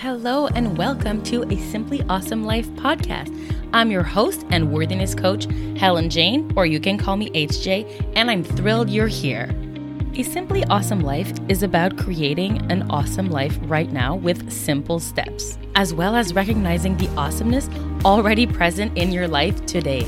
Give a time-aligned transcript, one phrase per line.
[0.00, 3.32] Hello, and welcome to a Simply Awesome Life podcast.
[3.72, 5.46] I'm your host and worthiness coach,
[5.78, 9.48] Helene Jane, or you can call me HJ, and I'm thrilled you're here.
[10.14, 15.56] A Simply Awesome Life is about creating an awesome life right now with simple steps,
[15.76, 17.70] as well as recognizing the awesomeness
[18.04, 20.06] already present in your life today.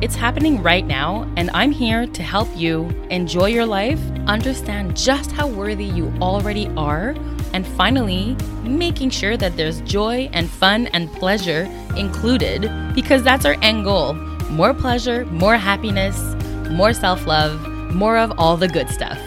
[0.00, 5.30] It's happening right now, and I'm here to help you enjoy your life, understand just
[5.30, 7.14] how worthy you already are,
[7.52, 11.62] and finally, making sure that there's joy and fun and pleasure
[11.96, 14.14] included because that's our end goal
[14.50, 16.18] more pleasure, more happiness,
[16.70, 17.60] more self love,
[17.92, 19.18] more of all the good stuff.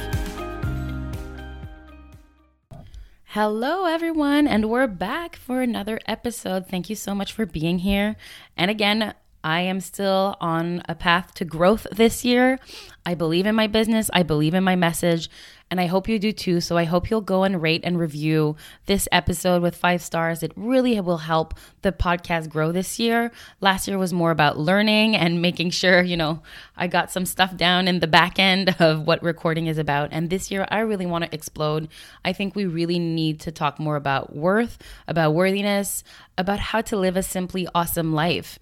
[3.26, 6.66] Hello, everyone, and we're back for another episode.
[6.68, 8.16] Thank you so much for being here.
[8.58, 12.60] And again, I am still on a path to growth this year.
[13.06, 15.30] I believe in my business, I believe in my message,
[15.72, 16.62] and I hope you do too.
[16.62, 20.44] So I hope you'll go and rate and review this episode with five stars.
[20.44, 23.32] It really will help the podcast grow this year.
[23.62, 26.42] Last year was more about learning and making sure, you know,
[26.76, 30.10] I got some stuff down in the back end of what recording is about.
[30.12, 31.88] And this year, I really want to explode.
[32.26, 36.04] I think we really need to talk more about worth, about worthiness,
[36.38, 38.60] about how to live a simply awesome life.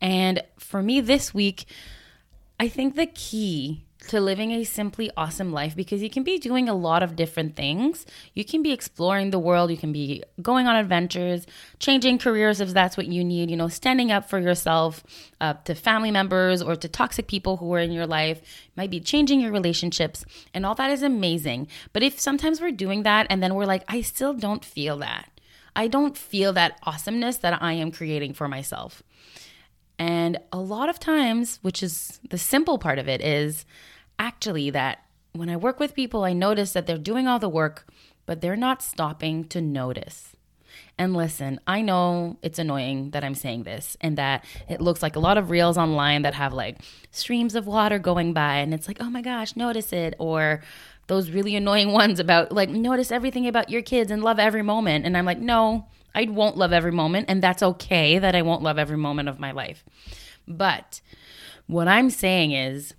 [0.00, 1.66] And for me this week,
[2.58, 6.68] I think the key to living a simply awesome life because you can be doing
[6.68, 8.06] a lot of different things.
[8.34, 11.46] You can be exploring the world, you can be going on adventures,
[11.78, 15.02] changing careers if that's what you need, you know, standing up for yourself
[15.40, 18.40] uh, to family members or to toxic people who are in your life,
[18.76, 20.24] might be changing your relationships,
[20.54, 21.68] and all that is amazing.
[21.92, 25.28] But if sometimes we're doing that and then we're like, I still don't feel that,
[25.74, 29.02] I don't feel that awesomeness that I am creating for myself.
[29.98, 33.64] And a lot of times, which is the simple part of it, is
[34.18, 37.86] actually that when I work with people, I notice that they're doing all the work,
[38.24, 40.36] but they're not stopping to notice.
[40.98, 45.16] And listen, I know it's annoying that I'm saying this and that it looks like
[45.16, 46.78] a lot of reels online that have like
[47.10, 50.14] streams of water going by, and it's like, oh my gosh, notice it.
[50.18, 50.62] Or
[51.06, 55.04] those really annoying ones about like, notice everything about your kids and love every moment.
[55.04, 58.62] And I'm like, no, I won't love every moment, and that's okay that I won't
[58.62, 59.84] love every moment of my life.
[60.48, 61.00] But
[61.66, 62.94] what I'm saying is,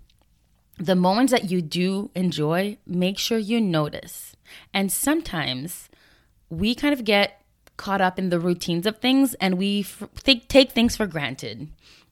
[0.78, 4.36] the moments that you do enjoy, make sure you notice.
[4.74, 5.90] And sometimes
[6.50, 7.42] we kind of get
[7.78, 11.68] caught up in the routines of things and we f- take, take things for granted.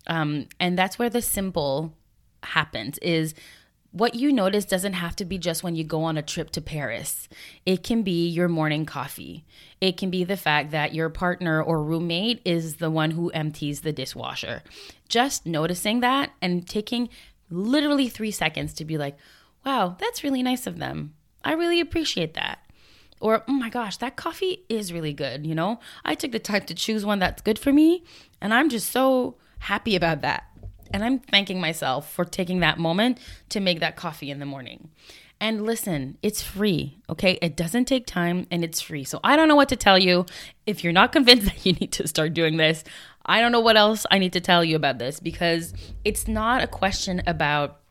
[0.07, 1.93] Um, and that's where the simple
[2.43, 3.33] happens is
[3.95, 6.61] what you notice doesn't have to be just when you go on a trip to
[6.61, 7.29] Paris.
[7.65, 9.45] It can be your morning coffee.
[9.79, 13.81] It can be the fact that your partner or roommate is the one who empties
[13.81, 14.63] the dishwasher.
[15.07, 17.07] Just noticing that and taking
[17.49, 19.15] literally three seconds to be like,
[19.65, 21.13] wow, that's really nice of them.
[21.41, 22.59] I really appreciate that.
[23.21, 25.47] Or, oh my gosh, that coffee is really good.
[25.47, 28.03] You know, I took the time to choose one that's good for me,
[28.41, 30.43] and I'm just so happy about that.
[30.93, 33.19] And I'm thanking myself for taking that moment
[33.49, 34.89] to make that coffee in the morning.
[35.39, 37.37] And listen, it's free, okay?
[37.41, 39.03] It doesn't take time and it's free.
[39.03, 40.25] So I don't know what to tell you.
[40.65, 42.83] If you're not convinced that you need to start doing this,
[43.25, 45.73] I don't know what else I need to tell you about this because
[46.03, 47.81] it's not a question about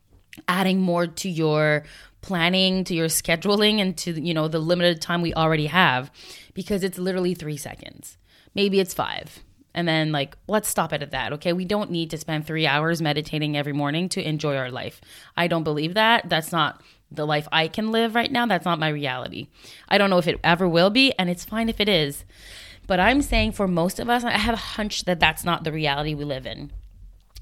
[0.47, 1.83] adding more to your
[2.21, 6.09] planning, to your scheduling and to, you know, the limited time we already have
[6.53, 8.17] because it's literally 3 seconds.
[8.55, 9.43] Maybe it's 5
[9.75, 11.53] and then like let's stop it at that okay?
[11.53, 14.99] We don't need to spend three hours meditating every morning to enjoy our life.
[15.37, 16.27] I don't believe that.
[16.27, 16.81] That's not
[17.11, 18.47] the life i can live right now.
[18.47, 19.47] That's not my reality.
[19.87, 22.25] I don't know if it ever will be and it's fine if it is.
[22.87, 25.71] But i'm saying for most of us i have a hunch that that's not the
[25.71, 26.71] reality we live in.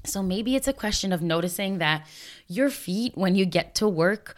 [0.04, 2.06] So maybe it's a question of noticing that
[2.46, 4.36] your feet when you get to work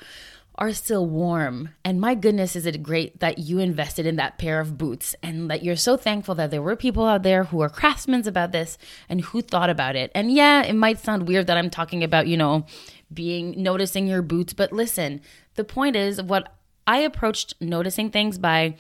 [0.59, 1.71] are still warm.
[1.85, 5.51] And my goodness, is it great that you invested in that pair of boots and
[5.51, 8.79] that you're so thankful that there were people out there who are craftsmen about this
[9.09, 10.11] and who thought about it.
[10.15, 12.65] And yeah, it might sound weird that I'm talking about, you know,
[13.13, 15.21] being noticing your boots, but listen,
[15.55, 16.55] the point is what
[16.87, 18.77] I approached noticing things by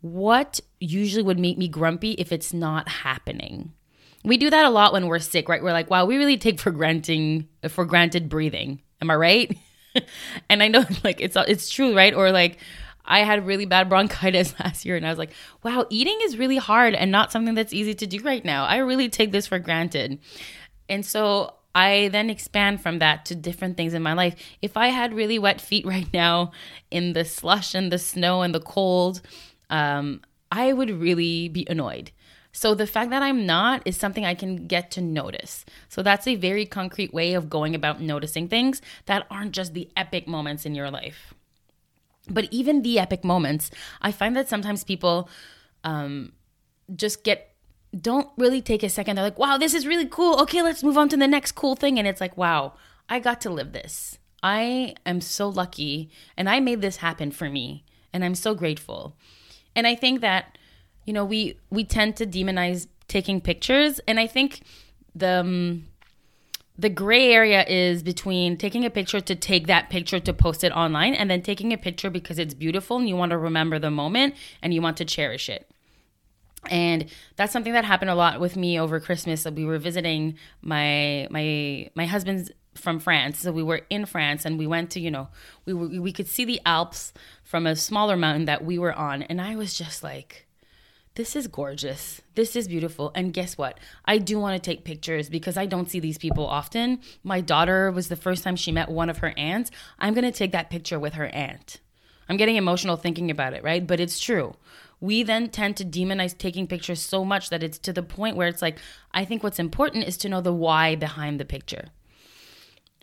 [0.00, 3.72] what usually would make me grumpy if it's not happening.
[4.22, 5.62] We do that a lot when we're sick, right?
[5.62, 8.82] We're like, wow, we really take for granting for granted breathing.
[9.00, 9.58] Am I right?
[10.48, 12.14] and I know like it's it's true, right?
[12.14, 12.58] Or like
[13.04, 15.32] I had really bad bronchitis last year and I was like,
[15.62, 18.64] wow, eating is really hard and not something that's easy to do right now.
[18.64, 20.18] I really take this for granted.
[20.88, 24.36] And so I then expand from that to different things in my life.
[24.62, 26.52] If I had really wet feet right now
[26.90, 29.20] in the slush and the snow and the cold,
[29.70, 30.20] um,
[30.52, 32.12] I would really be annoyed.
[32.56, 35.64] So the fact that I'm not is something I can get to notice.
[35.88, 39.90] So that's a very concrete way of going about noticing things that aren't just the
[39.96, 41.34] epic moments in your life.
[42.30, 45.28] But even the epic moments, I find that sometimes people
[45.82, 46.32] um,
[46.94, 47.50] just get
[48.00, 49.16] don't really take a second.
[49.16, 50.40] They're like, wow, this is really cool.
[50.42, 51.98] Okay, let's move on to the next cool thing.
[51.98, 52.74] And it's like, wow,
[53.08, 54.18] I got to live this.
[54.42, 57.84] I am so lucky and I made this happen for me.
[58.12, 59.16] And I'm so grateful.
[59.74, 60.56] And I think that,
[61.04, 64.00] you know, we we tend to demonize taking pictures.
[64.08, 64.62] And I think
[65.14, 65.84] the um,
[66.76, 70.72] the gray area is between taking a picture to take that picture to post it
[70.72, 73.90] online and then taking a picture because it's beautiful and you want to remember the
[73.90, 75.70] moment and you want to cherish it.
[76.70, 79.44] And that's something that happened a lot with me over Christmas.
[79.44, 83.38] that We were visiting my my my husband's from France.
[83.38, 85.28] So we were in France and we went to, you know,
[85.64, 87.12] we were, we could see the Alps
[87.44, 90.48] from a smaller mountain that we were on and I was just like
[91.16, 92.20] this is gorgeous.
[92.34, 93.12] This is beautiful.
[93.14, 93.78] And guess what?
[94.04, 97.00] I do want to take pictures because I don't see these people often.
[97.22, 99.70] My daughter was the first time she met one of her aunts.
[99.98, 101.80] I'm going to take that picture with her aunt.
[102.28, 103.86] I'm getting emotional thinking about it, right?
[103.86, 104.56] But it's true.
[105.00, 108.48] We then tend to demonize taking pictures so much that it's to the point where
[108.48, 108.78] it's like,
[109.12, 111.90] I think what's important is to know the why behind the picture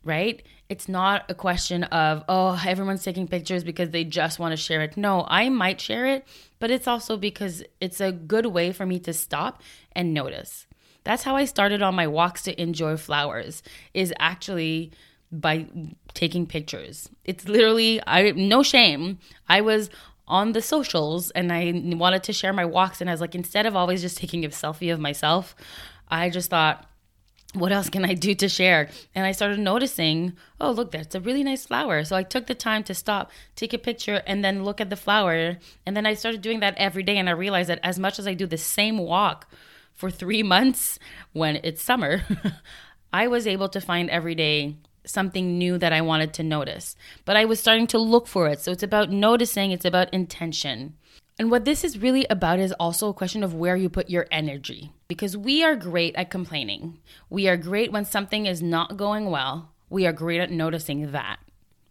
[0.03, 0.41] right?
[0.69, 4.81] It's not a question of, oh, everyone's taking pictures because they just want to share
[4.81, 4.97] it.
[4.97, 6.27] No, I might share it,
[6.59, 9.61] but it's also because it's a good way for me to stop
[9.91, 10.67] and notice.
[11.03, 13.63] That's how I started on my walks to enjoy flowers,
[13.93, 14.91] is actually
[15.31, 15.67] by
[16.13, 17.09] taking pictures.
[17.23, 19.19] It's literally, I no shame.
[19.47, 19.89] I was
[20.27, 23.65] on the socials and I wanted to share my walks and I was like instead
[23.65, 25.55] of always just taking a selfie of myself,
[26.09, 26.85] I just thought
[27.53, 28.89] what else can I do to share?
[29.13, 32.03] And I started noticing, oh, look, that's a really nice flower.
[32.03, 34.95] So I took the time to stop, take a picture, and then look at the
[34.95, 35.57] flower.
[35.85, 37.17] And then I started doing that every day.
[37.17, 39.51] And I realized that as much as I do the same walk
[39.93, 40.97] for three months
[41.33, 42.21] when it's summer,
[43.13, 46.95] I was able to find every day something new that I wanted to notice.
[47.25, 48.61] But I was starting to look for it.
[48.61, 50.95] So it's about noticing, it's about intention.
[51.41, 54.27] And what this is really about is also a question of where you put your
[54.29, 54.91] energy.
[55.07, 56.99] Because we are great at complaining.
[57.31, 59.71] We are great when something is not going well.
[59.89, 61.39] We are great at noticing that,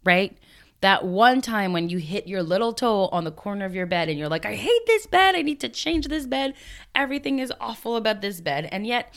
[0.04, 0.38] right?
[0.82, 4.08] That one time when you hit your little toe on the corner of your bed
[4.08, 5.34] and you're like, I hate this bed.
[5.34, 6.54] I need to change this bed.
[6.94, 8.68] Everything is awful about this bed.
[8.70, 9.12] And yet,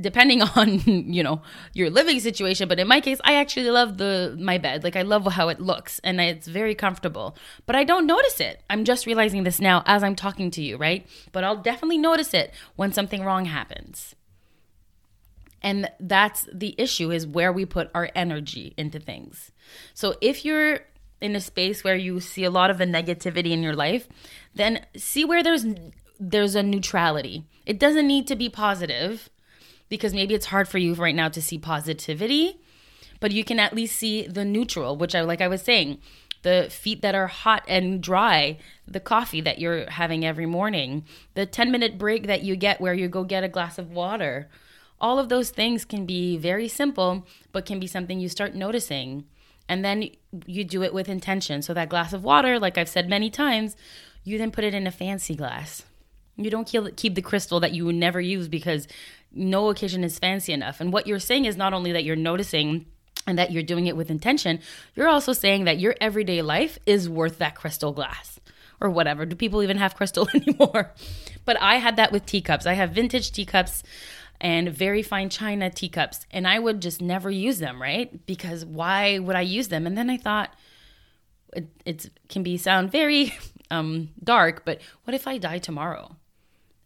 [0.00, 4.36] depending on you know your living situation but in my case i actually love the
[4.38, 4.84] my bed.
[4.84, 8.62] Like i love how it looks and it's very comfortable but i don't notice it.
[8.70, 11.06] I'm just realizing this now as i'm talking to you right?
[11.32, 14.14] But i'll definitely notice it when something wrong happens.
[15.62, 19.50] And that's the issue is where we put our energy into things.
[19.94, 20.80] So if you're
[21.20, 24.06] in a space where you see a lot of the negativity in your life
[24.54, 25.64] then see where there's
[26.18, 27.44] there's a neutrality.
[27.66, 29.28] It doesn't need to be positive
[29.88, 32.60] because maybe it's hard for you right now to see positivity,
[33.20, 35.98] but you can at least see the neutral, which I like I was saying,
[36.42, 41.04] the feet that are hot and dry, the coffee that you're having every morning,
[41.34, 44.48] the 10 minute break that you get where you go get a glass of water.
[45.00, 49.24] All of those things can be very simple, but can be something you start noticing.
[49.68, 50.10] And then
[50.46, 51.62] you do it with intention.
[51.62, 53.76] So, that glass of water, like I've said many times,
[54.22, 55.84] you then put it in a fancy glass.
[56.36, 58.86] You don't keep the crystal that you never use because
[59.36, 60.80] no occasion is fancy enough.
[60.80, 62.86] And what you're saying is not only that you're noticing
[63.26, 64.60] and that you're doing it with intention,
[64.94, 68.40] you're also saying that your everyday life is worth that crystal glass
[68.80, 69.26] or whatever.
[69.26, 70.92] Do people even have crystal anymore?
[71.44, 72.66] But I had that with teacups.
[72.66, 73.82] I have vintage teacups
[74.40, 78.26] and very fine china teacups, and I would just never use them, right?
[78.26, 79.86] Because why would I use them?
[79.86, 80.54] And then I thought,
[81.54, 83.32] it, it can be sound very
[83.70, 86.16] um, dark, but what if I die tomorrow?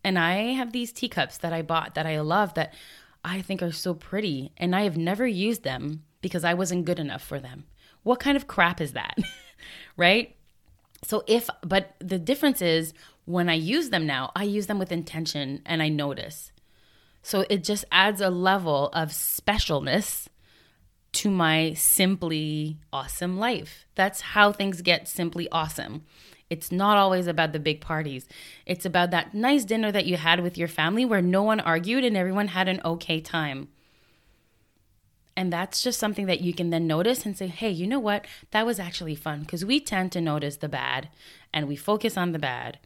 [0.03, 2.75] And I have these teacups that I bought that I love that
[3.25, 6.99] I think are so pretty, and I have never used them because I wasn't good
[6.99, 7.65] enough for them.
[8.03, 9.19] What kind of crap is that?
[9.97, 10.35] right?
[11.03, 12.93] So, if, but the difference is
[13.25, 16.53] when I use them now, I use them with intention and I notice.
[17.23, 20.29] So, it just adds a level of specialness
[21.13, 23.87] to my simply awesome life.
[23.95, 26.05] That's how things get simply awesome.
[26.51, 28.27] It's not always about the big parties.
[28.67, 32.05] It's about that nice dinner that you had with your family where no one argued
[32.05, 33.69] and everyone had an okay time.
[35.37, 38.27] And that's just something that you can then notice and say, hey, you know what?
[38.51, 39.41] That was actually fun.
[39.41, 41.09] Because we tend to notice the bad
[41.55, 42.81] and we focus on the bad,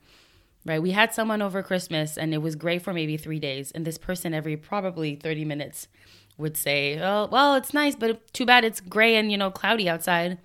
[0.66, 0.82] right?
[0.82, 3.70] We had someone over Christmas and it was great for maybe three days.
[3.70, 5.88] And this person, every probably 30 minutes,
[6.36, 9.88] would say, oh, well, it's nice, but too bad it's gray and, you know, cloudy
[9.88, 10.38] outside.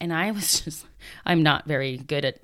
[0.00, 0.86] And I was just,
[1.26, 2.40] I'm not very good at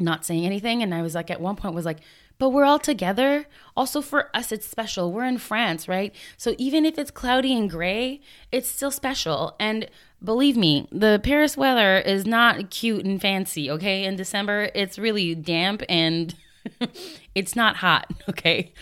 [0.00, 0.82] not saying anything.
[0.82, 2.00] And I was like, at one point, was like,
[2.38, 3.46] but we're all together.
[3.76, 5.12] Also, for us, it's special.
[5.12, 6.14] We're in France, right?
[6.36, 8.20] So even if it's cloudy and gray,
[8.50, 9.54] it's still special.
[9.60, 9.88] And
[10.24, 14.04] believe me, the Paris weather is not cute and fancy, okay?
[14.04, 16.34] In December, it's really damp and
[17.34, 18.72] it's not hot, okay?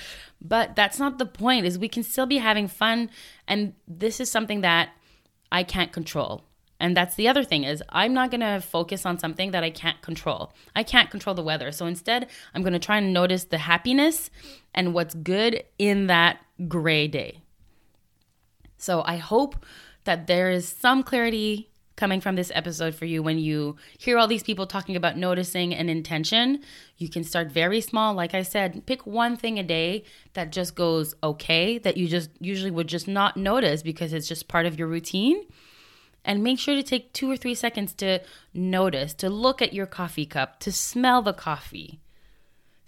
[0.41, 1.67] But that's not the point.
[1.67, 3.11] Is we can still be having fun
[3.47, 4.91] and this is something that
[5.53, 6.45] I can't control.
[6.81, 9.71] And that's the other thing is I'm not going to focus on something that I
[9.71, 10.53] can't control.
[10.75, 11.71] I can't control the weather.
[11.71, 14.31] So instead, I'm going to try and notice the happiness
[14.75, 17.43] and what's good in that gray day.
[18.79, 19.65] So I hope
[20.05, 24.27] that there is some clarity coming from this episode for you when you hear all
[24.27, 26.63] these people talking about noticing and intention.
[26.97, 28.15] You can start very small.
[28.15, 32.31] Like I said, pick one thing a day that just goes okay, that you just
[32.41, 35.45] usually would just not notice because it's just part of your routine.
[36.25, 38.21] And make sure to take two or three seconds to
[38.53, 42.01] notice, to look at your coffee cup, to smell the coffee.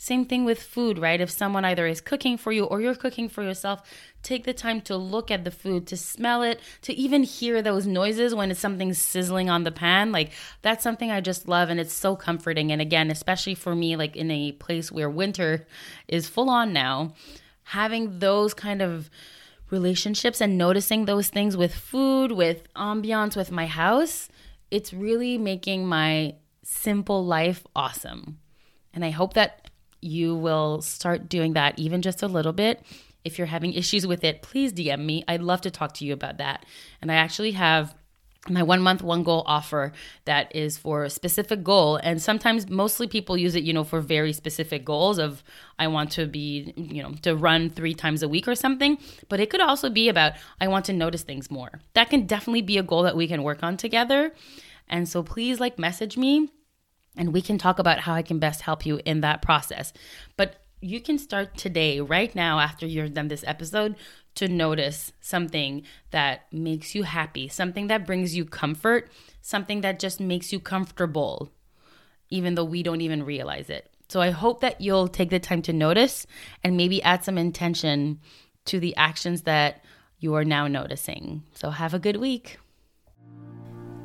[0.03, 1.21] Same thing with food, right?
[1.21, 3.89] If someone either is cooking for you or you're cooking for yourself,
[4.25, 7.87] take the time to look at the food, to smell it, to even hear those
[7.87, 10.11] noises when it's something sizzling on the pan.
[10.11, 12.73] Like that's something I just love and it's so comforting.
[12.73, 15.69] And again, especially for me, like in a place where winter
[16.09, 17.15] is full on now,
[17.63, 19.09] having those kind of
[19.73, 24.29] relationships and noticing those things with food, with ambiance, with my house,
[24.71, 28.39] it's really making my simple life awesome.
[28.95, 32.85] And I hope that you will start doing that even just a little bit.
[33.25, 35.25] If you're having issues with it, please DM me.
[35.27, 36.67] I'd love to talk to you about that.
[37.01, 37.95] And I actually have
[38.49, 39.93] my one month one goal offer
[40.25, 41.97] that is for a specific goal.
[41.97, 45.45] And sometimes mostly people use it you know for very specific goals of
[45.79, 48.99] i want to be you know to run three times a week or something.
[49.29, 51.81] But it could also be about i want to notice things more.
[51.95, 54.33] That can definitely be a goal that we can work on together.
[54.89, 56.51] And so please like message me
[57.17, 59.93] and we can talk about how I can best help you in that process.
[60.37, 63.95] But you can start today, right now, after you've done this episode,
[64.35, 69.11] to notice something that makes you happy, something that brings you comfort,
[69.41, 71.53] something that just makes you comfortable,
[72.31, 73.91] even though we don't even realize it.
[74.09, 76.27] So I hope that you'll take the time to notice
[76.63, 78.21] and maybe add some intention
[78.67, 79.85] to the actions that
[80.19, 81.43] you are now noticing.
[81.55, 82.59] So have a good week.